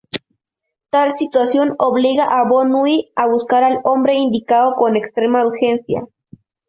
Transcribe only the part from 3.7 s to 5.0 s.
hombre indicado con